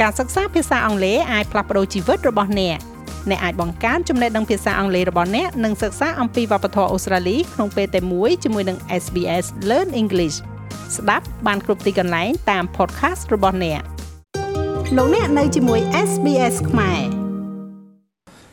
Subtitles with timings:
[0.00, 2.78] ការសិក្សាភាសាអង់គ្លេសអាចផ្លាស់ប្ដូរជីវិតរបស់អ្នក
[3.30, 10.36] អ្នកអាចបង្កើនចំណេះដឹងភាសាអង់គ្លេសរបស់អ្នកនិងសិក្សាអំពីវប្បធម៌អូស្ត្រាលីក្នុងពេលតែមួយជាមួយនឹង SBS Learn English
[10.96, 13.80] ស្ដាប់បានគ្រប់ទីកន្លែងតាម podcast របស់អ្នក
[14.96, 17.17] លោកអ្នកនៅជាមួយ SBS ខ្មែរ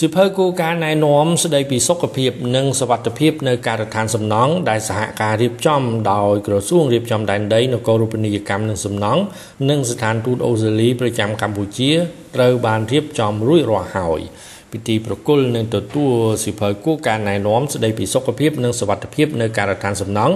[0.00, 5.82] សិភៅគោលការណ៍ណែនាំស្ដីពីសុខភាពនិងសวัสดิភាពនៅការដ្ឋានសំណង់ដែលសហការរៀបចំ
[6.12, 9.22] ដោយក្រសួងរៀបចំដែនដីនគររូបនីយកម្មនិងសំណង់
[9.70, 11.90] និងស្ថានទូតអូស្ត្រាលីប្រចាំកម្ពុជា
[12.36, 14.20] ត្រូវបានរៀបចំរួចរាល់ហើយ។
[14.71, 16.13] ពិធីប្រគល់និងទទួល
[16.45, 20.33] សិភៅគោលការណ៍ណែនាំស្ដីពីសុខភាពនិងសុវត្ថិភាពនៅការដ្ឋានសំណង់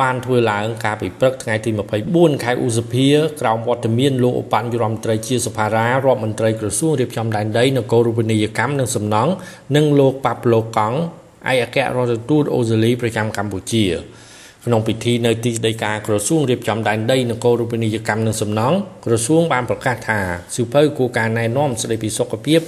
[0.00, 1.70] បានធ្វើឡើងកាលពីព្រឹកថ្ងៃទី
[2.06, 3.08] 24ខែឧសភា
[3.40, 9.32] ក្រោមវត្តមានលោកឧបញ្ញរដ្ឋមន្ត្រីជាសភារារដ្ឋមន្ត្រីក្រសួងរៀបចំដែនដីនគររូបនីយកម្មនិងសំណង់
[9.76, 10.98] និងលោកប៉ាប់ឡូកង់
[11.50, 13.84] ឯកអគ្គរដ្ឋទូតអូស្ត្រាលីប្រចាំកម្ពុជា
[14.65, 20.19] ក្នុងពិធីនៅទីស្តីការក្រសួងរៀបចំដែនដីនគររូបនីយកម្មនិងសំណង់ក្រសួងបានប្រកាសថា
[20.55, 22.59] សិភៅគួរការណែនាំស្តីពីសុខភាព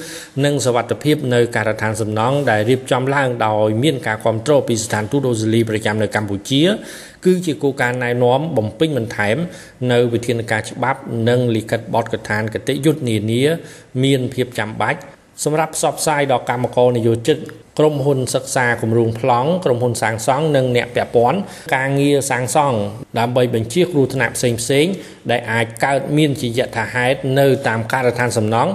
[0.45, 6.63] និងសวัสดิភាពនៅការដ្ឋានសំណង់ដែលរៀបចំឡើងដោយមានការគ្រប់គ្រងពីស្ថានទូតអូស្ត្រាលីប្រចាំនៅកម្ពុជា
[7.25, 9.37] គឺជាគោលការណ៍ណែនាំបំពេញបន្ថែម
[9.91, 10.99] នៅវិធានការច្បាប់
[11.29, 13.43] និងលិខិតបទកថាគតិយុត្តនានា
[14.03, 14.99] មានភាពចាំបាច់
[15.43, 17.37] សម្រាប់ផ្សព្វផ្សាយដល់កម្មករនិយោជិត
[17.80, 21.38] ក្រុមហ៊ុនសិក្សាគម្រោងប្លង់ក្រុមហ៊ុនសាងសង់និងអ្នកពាក់ព័ន្ធ
[21.74, 22.78] ការងារសាងសង់
[23.18, 24.86] ដើម្បីបញ្ជាគ្រោះថ្នាក់ផ្សេងផ្សេង
[25.30, 28.70] ដែលអាចកើតមានជាយថាហេតុនៅតាមការដ្ឋានសំណង់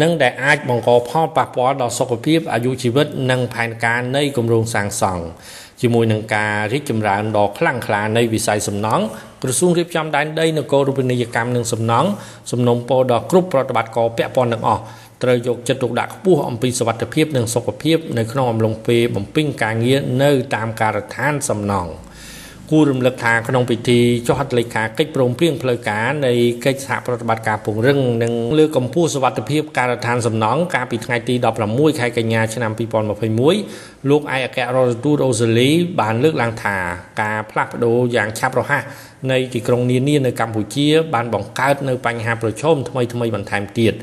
[0.00, 5.24] និងដែលអាចបង្កផលប៉ះពាល់ដល់សុខភាពអាយុជីវិតនិងផែនការនៃគម្រោងសាងសង់
[5.80, 9.04] ជាមួយនឹងការរីកចម្រើនដ៏ខ្លាំងក្លានៃវិស័យសំណង់
[9.42, 12.08] ក្រសួងរៀបចំដែនដីនគររូបនីយកម្មនិងសំណង់
[12.52, 14.82] សំណុំពរដល់គ្រប់ប្រតិបត្តិការពាក់ព័ន្ធទាំងអស់
[15.22, 21.92] ត្រូវយកចិត្តទុកដាក់ខ្ពស់អំពីសុវត្ថិភាពនិងសុខភាពនៅក្នុងអំឡុងពេលបំពេញការងារនៅតាមការដ្ឋានសំណង់
[22.70, 26.32] គួររំលឹកថាក្នុងពិធីចុះហត្ថលេខាកិច្ចព្រមព្រៀងផ្លូវការនៃ
[26.64, 31.34] កិច្ចសហប្រតិបត្តិការពង្រឹងនិងលើកកម្ពស់សុវត្ថិភាពការដ្ឋានសំណង់កាលពីថ្ងៃទី
[31.68, 32.72] 16ខែកញ្ញាឆ្នាំ
[33.40, 35.70] 2021លោកឯកអគ្គរដ្ឋទូតអូស្ត្រាលី
[36.00, 36.76] បានលើកឡើងថា
[37.22, 38.82] ការផ្លាស់ប្ដូរយ៉ាងឆាប់រហ័ស
[39.30, 43.94] នៃទីក្រុងនានានៅកម្ពុជាបានបង្កើតនៅបញ្ហាប្រឈមថ្មីៗបន្ថែមទៀត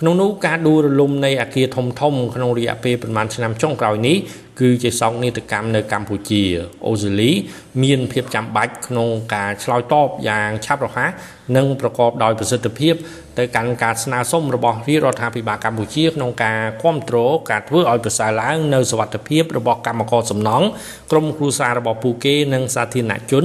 [0.00, 4.16] ក្នុងនោះការដួលរលំនៃអាគារធំធំក្នុងរយៈពេលប្រមាណឆ្នាំចុងក្រោយនេះ
[4.60, 6.42] គឺជាសោកនាដកម្មនៅកម្ពុជា
[6.86, 7.30] អូស្ត្រាលី
[7.82, 11.10] មានភាពចាំបាច់ក្នុងការឆ្លើយតបយ៉ាងឆាប់រហ័ស
[11.56, 12.94] និងប្រកបដោយប្រសិទ្ធភាព
[13.38, 20.66] ទៅកាន់ការស្នើសុំរបស់រាជរដ្ឋាភិបាលកម្ពុជាក្នុងការគ្រប់គ្រងការធ្វើឲ្យប្រសើរឡើងនៅសវត្ថិភាពរបស់កម្មករសំណង់
[21.10, 23.44] ក្រុមគ្រួសាររបស់ពួកគេនិងសាធារណជន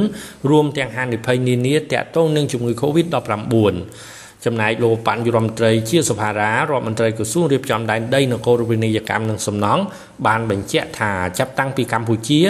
[0.49, 9.83] រួមទាំងហានិភ័យនានាទាក់ទងនឹងជំងឺ Covid-19 ចំណែកលោកបញ្ញរដ្ឋមន្ត្រីជាសភារារដ្ឋមន្ត្រីក្រសួងរៀបចំដែនដីនគររូបនីយកម្មនិងសំណង់
[10.27, 12.41] បានបញ្ជាក់ថាចាប់តាំងពីកម្ពុជា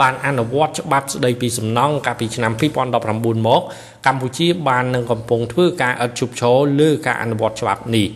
[0.00, 2.52] បានអនុវត្តច្បាប់ស្ដីពីសំណង់កាលពីឆ្នាំ
[3.00, 3.62] 2019មក
[4.06, 8.08] កម្ពុជាបាននឹងកំពុងធ្វើការឥតឈប់ឈរលើការអនុវត្តច្បាប់នេះ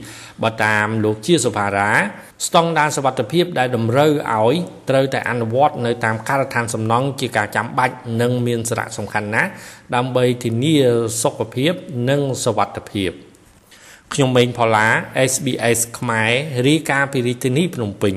[0.43, 1.91] បើតាមលោកជាសុភារា
[2.47, 4.54] ស្តង់ដារសវត្ថភាពដែលតម្រូវឲ្យ
[4.91, 9.50] ត្រូវតែអនុវត្តនៅតាមការដ្ឋានសំណង់ជាការចាំបាច់និងមានសារៈសំខាន់ណាស់
[9.94, 10.76] ដើម្បីធានា
[11.22, 11.72] សុខភាព
[12.10, 13.10] និងសវត្ថភាព
[14.12, 14.88] ខ្ញុំម៉េងផល្លា
[15.31, 16.31] SBS ខ្មែរ
[16.69, 18.16] រាយការណ៍ពីរាជធានីភ្នំពេញ